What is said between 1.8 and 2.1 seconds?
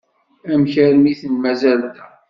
da?